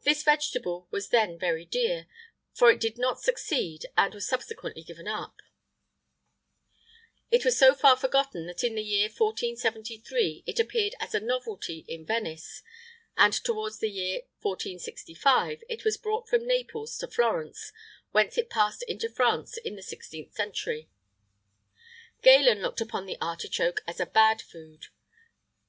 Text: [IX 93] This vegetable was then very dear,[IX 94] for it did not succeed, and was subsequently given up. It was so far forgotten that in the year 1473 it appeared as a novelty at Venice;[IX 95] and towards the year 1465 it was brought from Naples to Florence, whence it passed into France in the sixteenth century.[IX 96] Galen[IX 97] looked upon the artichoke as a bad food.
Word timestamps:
[IX 0.00 0.06
93] 0.06 0.10
This 0.10 0.22
vegetable 0.24 0.88
was 0.90 1.08
then 1.10 1.38
very 1.38 1.64
dear,[IX 1.64 2.08
94] 2.08 2.08
for 2.54 2.70
it 2.72 2.80
did 2.80 2.98
not 2.98 3.20
succeed, 3.20 3.86
and 3.96 4.12
was 4.12 4.26
subsequently 4.28 4.82
given 4.82 5.06
up. 5.06 5.36
It 7.30 7.44
was 7.44 7.56
so 7.60 7.72
far 7.72 7.94
forgotten 7.96 8.46
that 8.46 8.64
in 8.64 8.74
the 8.74 8.82
year 8.82 9.04
1473 9.04 10.42
it 10.48 10.58
appeared 10.58 10.96
as 10.98 11.14
a 11.14 11.20
novelty 11.20 11.82
at 11.88 12.08
Venice;[IX 12.08 12.64
95] 13.16 13.24
and 13.24 13.32
towards 13.44 13.78
the 13.78 13.88
year 13.90 14.22
1465 14.40 15.62
it 15.68 15.84
was 15.84 15.96
brought 15.96 16.28
from 16.28 16.44
Naples 16.44 16.98
to 16.98 17.06
Florence, 17.06 17.70
whence 18.10 18.36
it 18.36 18.50
passed 18.50 18.82
into 18.88 19.08
France 19.08 19.58
in 19.58 19.76
the 19.76 19.82
sixteenth 19.84 20.34
century.[IX 20.34 20.88
96] 22.24 22.24
Galen[IX 22.24 22.56
97] 22.58 22.62
looked 22.62 22.80
upon 22.80 23.06
the 23.06 23.18
artichoke 23.20 23.84
as 23.86 24.00
a 24.00 24.06
bad 24.06 24.42
food. 24.42 24.86